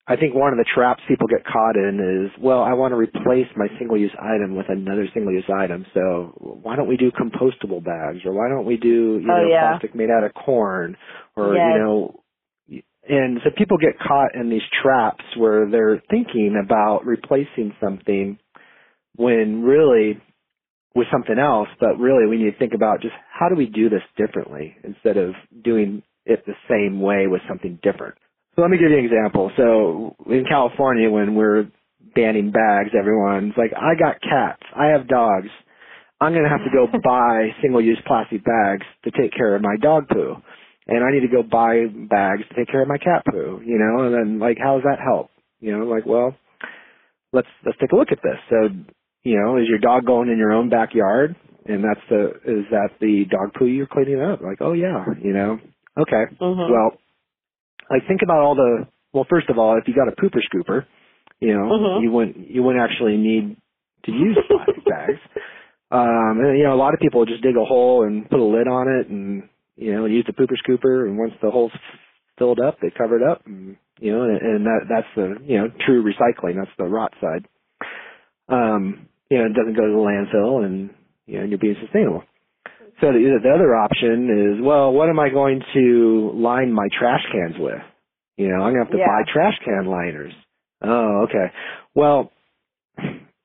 [0.06, 2.96] I think one of the traps people get caught in is, well, I want to
[2.96, 5.86] replace my single-use item with another single-use item.
[5.94, 9.48] So why don't we do compostable bags, or why don't we do, you Oh, know,
[9.48, 9.70] yeah.
[9.70, 10.98] plastic made out of corn,
[11.36, 11.64] or Yes.
[11.66, 12.20] you know,
[13.08, 18.38] and so people get caught in these traps where they're thinking about replacing something
[19.16, 20.20] when really
[20.94, 23.88] with something else, but really we need to think about just how do we do
[23.88, 28.14] this differently instead of doing it the same way with something different.
[28.54, 29.50] So let me give you an example.
[29.56, 31.66] So in California, when we're
[32.14, 35.48] banning bags, everyone's like, I got cats, I have dogs.
[36.20, 39.76] I'm going to have to go buy single-use plastic bags to take care of my
[39.82, 40.36] dog poo.
[40.86, 43.78] And I need to go buy bags to take care of my cat poo, you
[43.78, 45.30] know, and then like, how does that help?
[45.60, 46.36] You know, like, well,
[47.32, 48.36] let's, let's take a look at this.
[48.50, 48.68] So,
[49.24, 51.34] you know, is your dog going in your own backyard?
[51.66, 54.42] And that's the, is that the dog poo you're cleaning up?
[54.42, 55.58] Like, oh yeah, you know,
[55.98, 56.24] okay.
[56.40, 56.70] Mhm.
[56.70, 56.92] Well,
[57.90, 60.84] like think about all the well, first of all, if you got a pooper scooper,
[61.40, 62.02] you know, Mhm.
[62.02, 63.56] you wouldn't you wouldn't actually need
[64.04, 65.20] to use plastic bags.
[65.90, 68.42] Um and you know, a lot of people just dig a hole and put a
[68.44, 71.72] lid on it and you know, use the pooper scooper and once the hole's
[72.38, 75.58] filled up, they cover it up and you know, and, and that that's the you
[75.58, 77.46] know, true recycling, that's the rot side.
[78.48, 80.90] Um, you know, it doesn't go to the landfill and
[81.26, 82.22] you know, you're being sustainable.
[83.00, 87.22] So the, the other option is, well, what am I going to line my trash
[87.32, 87.82] cans with?
[88.36, 89.06] You know, I'm gonna have to Yeah.
[89.06, 90.32] buy trash can liners.
[90.82, 91.50] Oh, okay.
[91.96, 92.30] Well,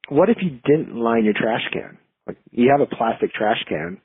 [0.10, 1.98] what if you didn't line your trash can?
[2.28, 4.00] Like you have a plastic trash can.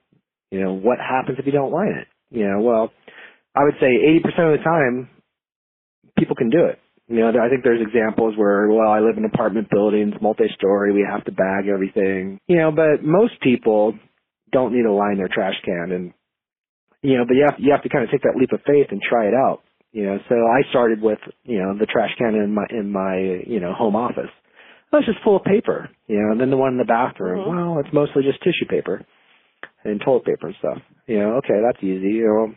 [0.50, 2.08] You know, what happens if you don't line it?
[2.30, 2.92] You know, well,
[3.54, 3.86] I would say
[4.24, 5.10] 80% of the time,
[6.16, 6.78] people can do it.
[7.08, 11.06] You know, I think there's examples where, well, I live in apartment buildings, multi-story, we
[11.08, 12.40] have to bag everything.
[12.46, 13.94] You know, but most people
[14.52, 16.12] don't need to line their trash can and
[17.02, 18.86] you know but you have you have to kind of take that leap of faith
[18.90, 19.62] and try it out
[19.92, 20.16] you know.
[20.28, 23.72] So i started with you know the trash can in my in my you know
[23.74, 24.30] home office.
[24.92, 27.40] It was just full of paper you know and then the one in the bathroom.
[27.44, 27.50] Mhm.
[27.74, 29.04] well it's mostly just tissue paper
[29.84, 30.78] and toilet paper and stuff.
[31.08, 32.22] You know okay that's easy.
[32.22, 32.54] You know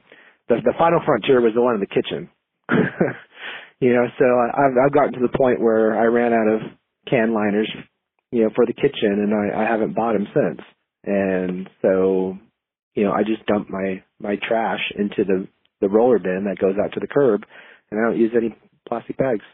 [0.49, 2.29] the the final frontier was the one in the kitchen
[3.79, 6.61] you know so I, i've i've gotten to the point where i ran out of
[7.09, 7.69] can liners
[8.31, 10.61] you know for the kitchen and i i haven't bought them since.
[11.03, 12.37] And so
[12.95, 15.47] you know i just dump my my trash into the
[15.79, 17.43] the roller bin that goes out to the curb
[17.89, 18.55] and i don't use any
[18.87, 19.45] plastic bags.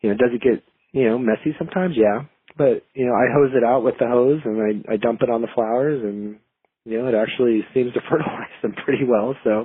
[0.00, 1.96] You know does it get you know messy sometimes?
[1.96, 2.24] Yeah.
[2.56, 5.30] But you know i hose it out with the hose and i i dump it
[5.30, 6.38] on the flowers and
[6.84, 9.34] you know it actually seems to fertilize them pretty well.
[9.42, 9.64] So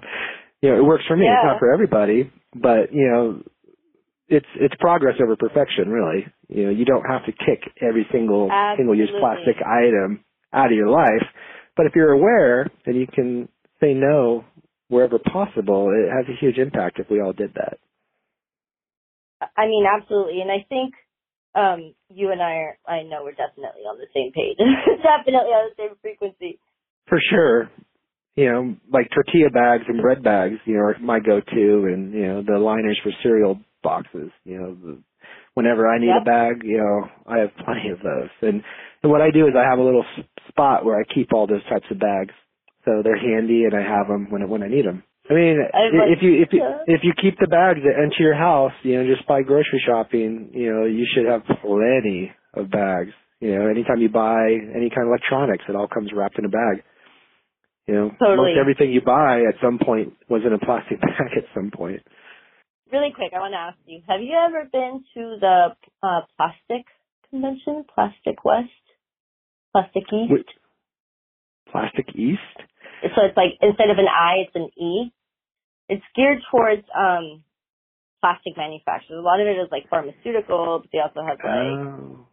[0.62, 1.26] you know it works for me.
[1.26, 1.36] Yeah.
[1.38, 3.44] it's not for everybody but you know
[4.28, 8.50] it's it's progress over perfection really you know you don't have to kick every single
[8.78, 11.26] single use plastic item out of your life
[11.76, 13.48] but if you're aware and you can
[13.82, 14.46] say no
[14.88, 17.78] wherever possible it has a huge impact if we all did that
[19.58, 20.42] I mean, absolutely.
[20.42, 20.94] And I think
[21.56, 24.58] um, you and I are, I know we're definitely on the same page.
[25.04, 26.60] definitely on the same frequency.
[27.08, 27.70] For sure.
[28.36, 32.26] You know, like tortilla bags and bread bags, you know, are my go-to, and you
[32.26, 34.32] know, the liners for cereal boxes.
[34.46, 34.98] You know, the,
[35.54, 36.22] whenever I need Yep.
[36.22, 38.30] a bag, you know, I have plenty of those.
[38.42, 38.64] And
[39.04, 40.06] and what I do is I have a little
[40.48, 42.34] spot where I keep all those types of bags,
[42.86, 45.04] so they're handy, and I have them when when I need them.
[45.30, 48.36] I mean, like- if you if you if you keep the bags that enter your
[48.36, 53.12] house, you know, just by grocery shopping, you know, you should have plenty of bags.
[53.40, 56.50] You know, anytime you buy any kind of electronics, it all comes wrapped in a
[56.50, 56.84] bag.
[57.88, 58.56] You know, Totally.
[58.56, 62.02] most everything you buy at some point was in a plastic bag at some point.
[62.94, 66.86] Really quick, I want to ask you: Have you ever been to the uh, plastic
[67.32, 68.70] convention, Plastec West,
[69.76, 70.30] Plastec East?
[70.32, 70.46] Wait.
[71.74, 72.40] Plastec East?
[73.16, 75.12] So it's like instead of an I, it's an E.
[75.90, 77.42] It's geared towards um
[78.22, 79.18] plastic manufacturers.
[79.20, 82.28] A lot of it is like pharmaceutical, but they also have like Oh.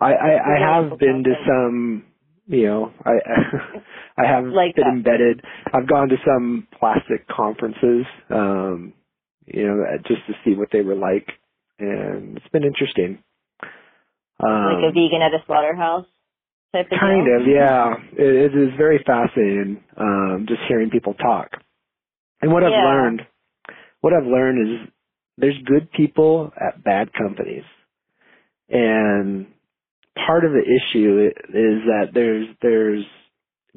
[0.00, 2.04] I, I, I have been to some,
[2.48, 3.12] you know, I
[4.22, 4.92] I have Like been that.
[4.92, 5.42] embedded.
[5.72, 8.94] I've gone to some plastic conferences, um,
[9.46, 11.28] you know, just to see what they were like,
[11.78, 13.22] and it's been interesting.
[14.40, 16.06] Um, like a vegan at a slaughterhouse
[16.72, 17.40] type of kind deal.
[17.40, 17.94] of, yeah.
[18.12, 21.50] It, it is very fascinating, um, just hearing people talk.
[22.40, 23.22] And what I've learned,
[24.00, 24.88] what I've learned is
[25.38, 27.64] there's good people at bad companies.
[28.68, 29.46] And
[30.26, 33.04] part of the issue is that there's there's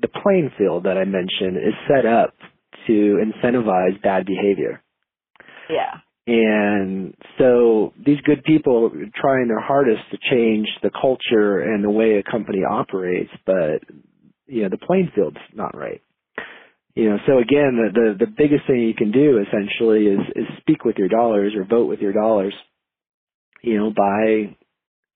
[0.02, 2.34] the playing field that I mentioned is set up
[2.88, 4.82] to incentivize bad behavior.
[5.70, 6.00] Yeah.
[6.28, 11.90] And so these good people are trying their hardest to change the culture and the
[11.90, 13.82] way a company operates, but
[14.48, 16.02] you know, the playing field's not right.
[16.96, 20.46] You know, so again, the, the, the biggest thing you can do essentially is, is
[20.62, 22.54] speak with your dollars or vote with your dollars,
[23.62, 24.56] you know, by,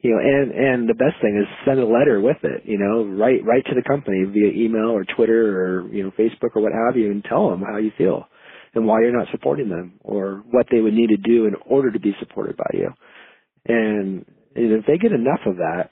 [0.02, 3.06] you know, and, and the best thing is send a letter with it, you know,
[3.06, 6.74] write, write to the company via email or Twitter or, you know, Facebook or what
[6.74, 8.28] have you and tell them how you feel
[8.76, 11.92] and why you're not supporting them or what they would need to do in order
[11.92, 12.90] to be supported by you.
[13.68, 15.92] And, if they get enough of that,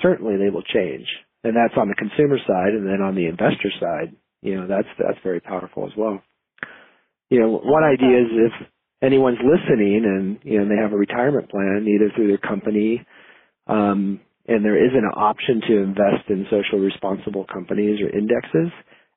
[0.00, 1.06] certainly they will change.
[1.44, 4.88] And that's on the consumer side and then on the investor side, you know, that's
[4.98, 6.22] that's very powerful as well.
[7.28, 8.68] You know, one idea is if
[9.02, 13.04] anyone's listening and you know they have a retirement plan either through their company
[13.66, 18.72] um and there isn't an option to invest in social responsible companies or indexes,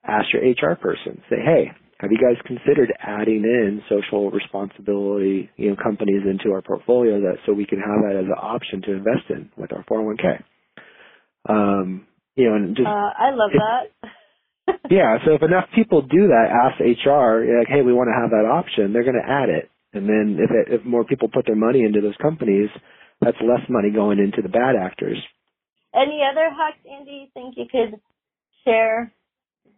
[0.05, 1.21] ask your HR person.
[1.29, 6.63] Say, hey, have you guys considered adding in social responsibility, you know, companies into our
[6.63, 9.83] portfolio that so we can have that as an option to invest in with our
[9.85, 10.43] 401k?
[11.47, 14.79] Um, you know, and just Uh, I love that.
[14.89, 18.31] yeah, so if enough people do that, ask HR, like, hey, we want to have
[18.31, 19.69] that option, they're going to add it.
[19.93, 22.69] And then if it, if more people put their money into those companies,
[23.21, 25.17] that's less money going into the bad actors.
[25.93, 27.99] Any other hacks, Andy, you think you could
[28.65, 29.13] share?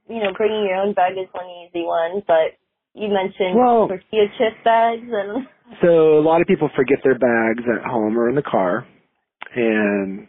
[0.10, 2.58] You know, bringing your own bag is one easy one, but
[2.94, 5.48] you mentioned Well- tortilla chip bags and
[5.82, 8.86] So a lot of people forget their bags at home or in the car,
[9.56, 10.28] and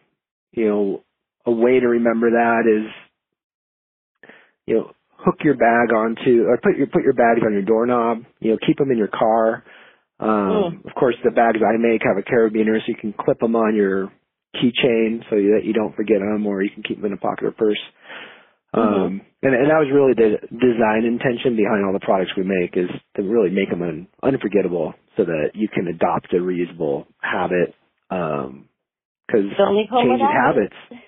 [0.53, 1.03] you know
[1.45, 2.91] a way to remember that is
[4.67, 8.25] you know hook your bag onto or put your put your bags on your doorknob.
[8.41, 9.65] You know keep them in your car.
[10.21, 13.57] Um, Of course, the bags I make have a carabiner, so you can clip them
[13.57, 14.11] on your
[14.55, 17.45] keychain so that you don't forget them, or you can keep them in a pocket
[17.47, 17.81] or purse.
[18.75, 22.77] Um, and, and that was really the design intention behind all the products we make
[22.77, 27.75] is to really make them un, unforgettable so that you can adopt a reusable habit.
[28.11, 28.69] Um,
[29.31, 30.77] cause don't leave home changing habits.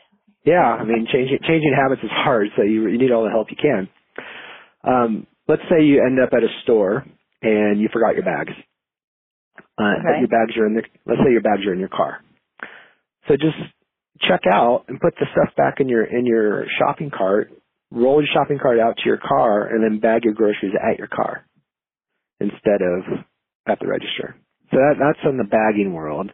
[0.46, 3.48] Yeah, I mean, changing changing habits is hard, so you you need all the help
[3.50, 3.88] you can.
[4.84, 7.04] Um, let's say you end up at a store
[7.42, 8.52] and you forgot your bags.
[9.78, 10.20] Uh, but Okay.
[10.20, 10.82] your bags are in the.
[11.04, 12.20] Let's say your bags are in your car.
[13.28, 13.56] So just
[14.20, 17.52] check out and put the stuff back in your in your shopping cart.
[17.90, 21.08] Roll your shopping cart out to your car, and then bag your groceries at your
[21.08, 21.46] car
[22.40, 23.24] instead of
[23.66, 24.36] at the register.
[24.70, 26.32] So that that's in the bagging world.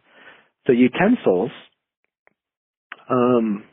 [0.67, 1.51] So utensils,
[3.11, 3.65] um,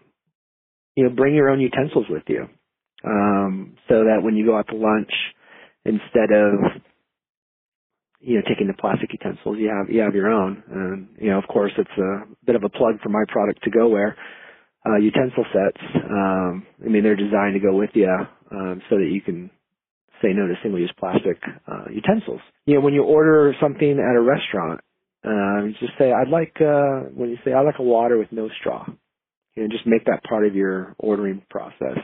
[0.96, 2.48] you know, bring your own utensils with you,
[3.06, 5.12] um, so that when you go out to lunch,
[5.86, 6.82] instead of
[8.20, 10.64] you know taking the plastic utensils, you have you have your own.
[10.72, 13.72] And you know, of course, it's a bit of a plug for my product to
[13.72, 14.18] go ware
[14.86, 15.84] uh, utensil sets.
[16.10, 18.10] Um, I mean, they're designed to go with you
[18.52, 19.50] um, so that you can
[20.22, 21.38] say no to single-use plastic
[21.68, 22.42] uh, utensils.
[22.66, 24.82] You know, when you order something at a restaurant,
[25.24, 28.50] uh, just say, "I'd like," uh, when you say, "I'd like a water with no
[28.60, 28.86] straw,"
[29.56, 32.00] you know, just make that part of your ordering process.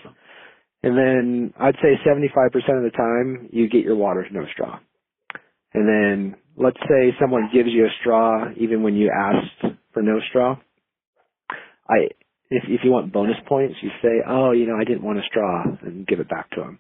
[0.83, 4.79] And then I'd say 75% of the time you get your water with no straw.
[5.76, 10.19] And then let's say someone gives you a straw even when you asked for no
[10.30, 10.55] straw.
[11.89, 12.07] I
[12.49, 15.23] if if you want bonus points, you say, "Oh, you know, I didn't want a
[15.23, 16.80] straw," and give it back to them.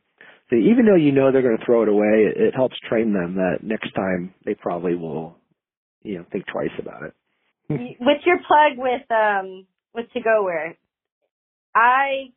[0.49, 3.13] So even though you know they're going to throw it away, it, it helps train
[3.13, 5.35] them that next time they probably will,
[6.03, 7.13] you know, think twice about it.
[7.69, 10.77] with your plug with um with to go ware
[11.75, 12.31] I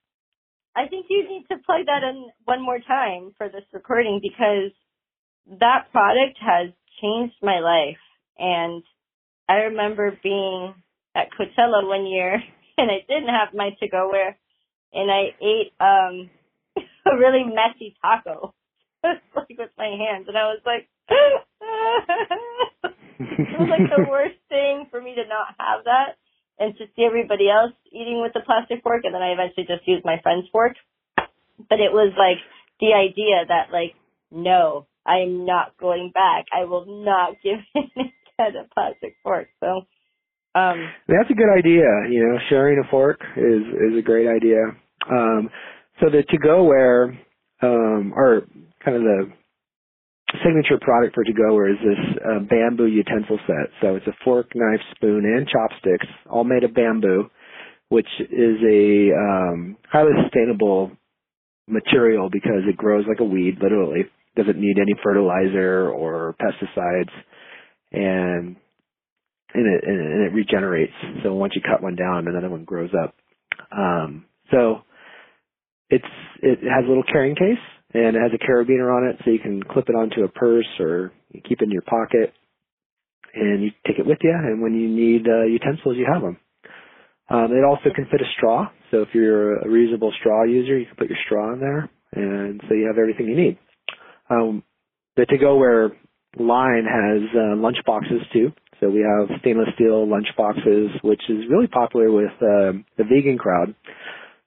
[0.74, 4.72] I think you need to plug that in one more time for this recording because
[5.60, 6.70] that product has
[7.00, 7.98] changed my life.
[8.38, 8.82] And
[9.48, 10.74] I remember being
[11.14, 12.34] at Coachella one year
[12.78, 14.36] and I didn't have my to go ware
[14.92, 16.30] and I ate um
[17.06, 18.54] a really messy taco.
[19.04, 20.88] like with my hands and I was like
[23.18, 26.18] it was like the worst thing for me to not have that
[26.58, 29.86] and to see everybody else eating with the plastic fork and then I eventually just
[29.86, 30.74] used my friend's fork.
[31.16, 32.38] But it was like
[32.80, 33.94] the idea that like,
[34.30, 36.46] no, I am not going back.
[36.52, 39.48] I will not give in to a plastic fork.
[39.60, 39.82] So
[40.54, 41.86] um That's a good idea.
[42.10, 44.76] You know, sharing a fork is is a great idea.
[45.10, 45.50] Um
[46.00, 47.18] so the to go ware
[47.62, 48.42] um or
[48.84, 49.32] kind of the
[50.44, 53.70] signature product for to go is this uh, bamboo utensil set.
[53.80, 57.30] So it's a fork, knife, spoon, and chopsticks, all made of bamboo,
[57.88, 60.92] which is a um, highly sustainable
[61.66, 64.02] material because it grows like a weed, literally.
[64.38, 67.12] Doesn't need any fertilizer or pesticides,
[67.92, 68.56] and
[69.54, 70.92] and it, and it regenerates.
[71.22, 73.14] So once you cut one down, another one grows up.
[73.76, 74.82] Um, so
[75.90, 76.04] it's
[76.42, 77.62] it has a little carrying case
[77.94, 79.16] and it has a carabiner on it.
[79.24, 81.12] So you can clip it onto a purse or
[81.48, 82.34] keep it in your pocket
[83.34, 84.32] and you take it with you.
[84.32, 86.38] And when you need uh, utensils you have them
[87.30, 88.68] um, it also can fit a straw.
[88.90, 92.60] So if you're a reasonable straw user you can put your straw in there and
[92.68, 93.58] so you have everything you need
[94.30, 94.62] um,
[95.16, 95.90] the to go ware
[96.38, 101.44] line has uh, lunch boxes too so we have stainless steel lunch boxes which is
[101.50, 103.74] really popular with uh, the vegan crowd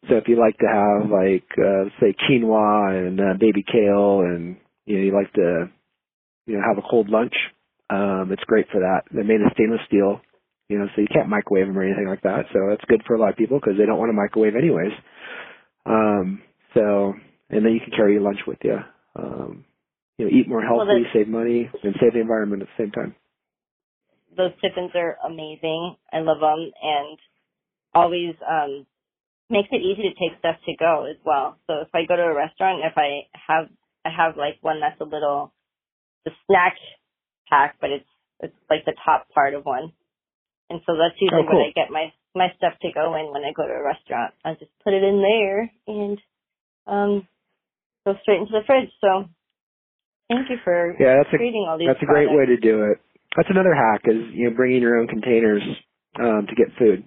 [0.10, 4.58] so if you like to have like uh say quinoa and uh, baby kale and
[4.86, 5.70] you know you like to
[6.48, 7.34] you know have a cold lunch,
[7.90, 9.02] um it's great for that.
[9.12, 10.22] They're made of stainless steel,
[10.70, 12.46] you know, so you can't microwave them or anything like that.
[12.54, 14.94] So that's good for a lot of people because they don't want to microwave anyways.
[15.86, 16.42] Um
[16.74, 17.14] so
[17.50, 18.80] and then you can carry your lunch with you.
[19.16, 19.66] Um
[20.22, 22.92] you know, eat more healthy, Well, save money, and save the environment at the same
[22.92, 23.16] time.
[24.38, 25.96] those tiffins are amazing.
[26.14, 27.18] I love them and
[27.94, 28.86] always um
[29.50, 31.58] makes it easy to take stuff to go as well.
[31.68, 33.66] So if I go to a restaurant, if I have
[34.06, 35.52] I have like one that's a little
[36.24, 36.76] the snack
[37.50, 38.10] pack, but it's
[38.42, 39.92] it's like the top part of one.
[40.70, 41.60] And so that's usually Oh, cool.
[41.60, 44.34] when I get my my stuff to go in when I go to a restaurant.
[44.46, 46.18] I just put it in there and
[46.88, 47.28] um
[48.06, 48.92] go straight into the fridge.
[49.02, 49.26] So
[50.32, 52.84] thank you for Yeah, that's a creating all these That's a great way to do
[52.92, 52.98] it.
[53.36, 55.62] That's another hack is you know bringing your own containers
[56.20, 57.04] um, to get food.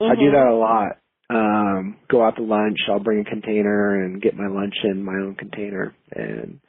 [0.00, 0.32] I do Mhm.
[0.32, 0.98] that a lot.
[1.30, 2.78] Um, go out to lunch.
[2.88, 5.94] I'll bring a container and get my lunch in my own container.
[6.12, 6.60] And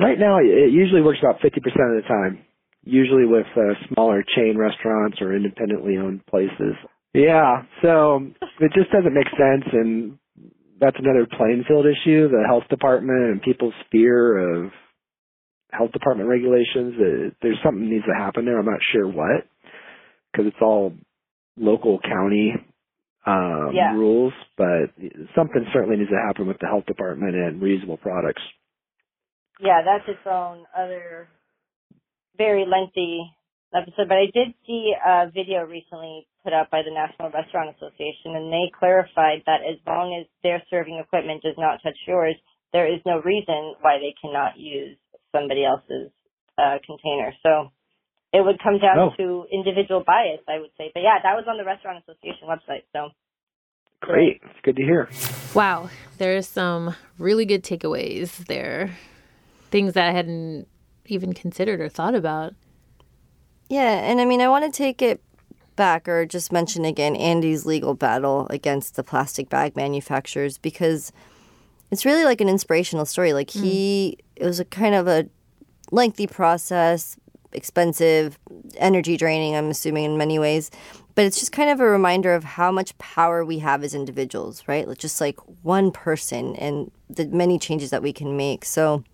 [0.00, 2.38] right now, it usually works about 50% of the time.
[2.84, 6.76] Usually with uh, smaller chain restaurants or independently owned places.
[7.12, 8.24] Yeah, so
[8.60, 10.18] it just doesn't make sense, and
[10.80, 12.28] that's another playing field issue.
[12.28, 14.70] The health department and people's fear of
[15.70, 16.94] health department regulations.
[16.96, 18.58] Uh, there's something needs to happen there.
[18.58, 19.46] I'm not sure what,
[20.32, 20.94] because it's all
[21.56, 22.54] local county
[23.26, 23.92] um, Yeah.
[23.94, 24.90] rules, but
[25.34, 28.42] something certainly needs to happen with the health department and reusable products.
[29.60, 31.28] Yeah, that's its own other
[32.36, 33.20] very lengthy
[33.74, 34.08] episode.
[34.08, 38.52] But I did see a video recently put out by the National Restaurant Association, and
[38.52, 42.36] they clarified that as long as their serving equipment does not touch yours,
[42.72, 44.96] there is no reason why they cannot use
[45.40, 46.10] somebody else's
[46.58, 47.32] uh, container.
[47.42, 47.70] So
[48.32, 49.10] it would come down Oh.
[49.16, 50.90] to individual bias, I would say.
[50.92, 52.82] But yeah, that was on the Restaurant Association website.
[52.92, 53.10] So
[54.00, 55.08] Great, it's good to hear.
[55.54, 58.96] Wow, there's some really good takeaways there.
[59.72, 60.68] Things that I hadn't
[61.06, 62.54] even considered or thought about.
[63.68, 65.20] Yeah, and I mean, I want to take it
[65.74, 71.12] back or just mention again Andy's legal battle against the plastic bag manufacturers because
[71.90, 73.32] it's really like an inspirational story.
[73.32, 73.62] Like hmm.
[73.62, 75.26] he, it was a kind of a
[75.90, 77.16] lengthy process,
[77.52, 78.38] expensive,
[78.76, 79.56] energy draining.
[79.56, 80.70] I'm assuming in many ways,
[81.14, 84.62] but it's just kind of a reminder of how much power we have as individuals,
[84.66, 84.86] right?
[84.98, 88.64] Just like one person and the many changes that we can make.
[88.64, 89.04] So.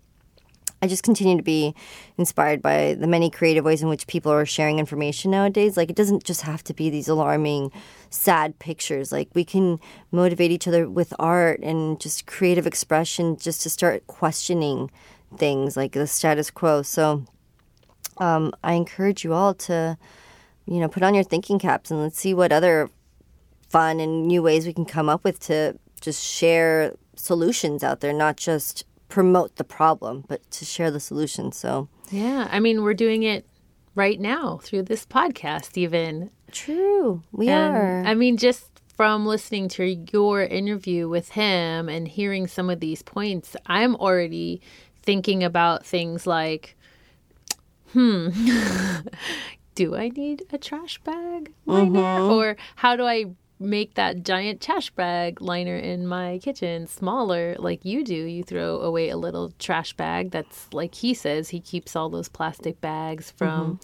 [0.85, 1.73] I just continue to be
[2.15, 5.75] inspired by the many creative ways in which people are sharing information nowadays.
[5.75, 7.71] Like, it doesn't just have to be these alarming,
[8.11, 9.11] sad pictures.
[9.11, 9.79] Like, we can
[10.11, 14.91] motivate each other with art and just creative expression just to start questioning
[15.37, 16.83] things like the status quo.
[16.83, 17.25] So,
[18.17, 19.97] um, I encourage you all to,
[20.67, 22.91] you know, put on your thinking caps and let's see what other
[23.69, 28.13] fun and new ways we can come up with to just share solutions out there,
[28.13, 31.51] not just promote the problem, but to share the solution.
[31.51, 33.45] So Yeah, I mean, we're doing it
[33.95, 36.31] right now through this podcast, even.
[36.51, 38.03] true, we And, are.
[38.05, 39.83] I mean, just from listening to
[40.13, 44.61] your interview with him and hearing some of these points, I'm already
[45.03, 46.75] thinking about things like,
[47.93, 48.29] hmm,
[49.75, 52.21] do I need a trash bag liner?
[52.31, 53.25] Or how do I
[53.59, 58.13] make that giant trash bag liner in my kitchen smaller like you do?
[58.15, 62.27] You throw away a little trash bag that's like he says, he keeps all those
[62.29, 63.79] plastic bags from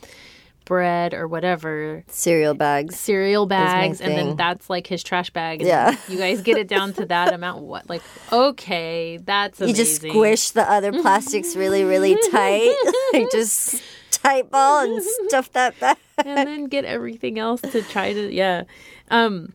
[0.66, 2.98] bread or whatever Cereal bags.
[2.98, 5.96] cereal bags and then that's like his trash bag and Yeah.
[6.08, 10.52] you guys get it down to that amount what like okay that's You just squish
[10.52, 12.76] the other plastics really, really tight.
[13.14, 15.98] like just tight ball and stuff that back.
[16.24, 18.64] and then get everything else to try to yeah
[19.10, 19.54] um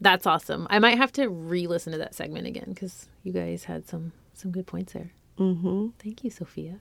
[0.00, 3.86] that's awesome i might have to re-listen to that segment again because you guys had
[3.86, 5.88] some some good points there mm-hmm.
[5.98, 6.80] thank you sophia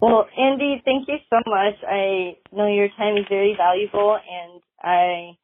[0.00, 1.76] Well, Andy, thank you so much.
[1.86, 5.36] I know your time is very valuable, and I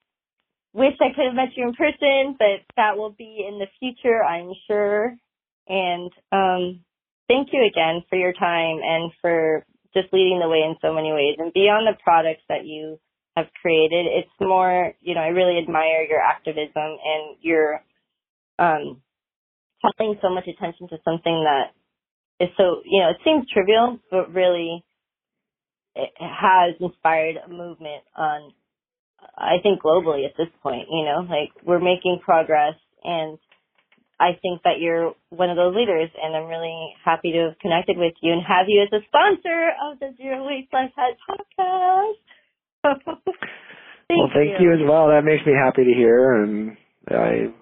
[0.72, 4.24] wish I could have met you in person, but that will be in the future,
[4.24, 5.14] I'm sure.
[5.68, 6.80] And um,
[7.28, 11.12] thank you again for your time and for just leading the way in so many
[11.12, 11.36] ways.
[11.38, 12.99] And beyond the products that you
[13.37, 17.82] have created, it's more, you know, I really admire your activism and your
[18.59, 19.03] um,
[19.82, 21.72] calling so much attention to something that
[22.41, 24.84] is so you know it seems trivial but really
[25.95, 28.53] it has inspired a movement on
[29.37, 31.26] i think globally at this point you know?
[31.28, 32.74] Like we're making progress
[33.05, 33.39] and
[34.20, 37.97] i think that you're one of those leaders and i'm really happy to have connected
[37.97, 42.20] with you and have you as a sponsor of the zero waste life hack podcast
[42.95, 43.26] thank
[44.11, 44.72] well, thank you.
[44.72, 45.09] as well.
[45.09, 46.76] That makes me happy to hear, and
[47.09, 47.53] I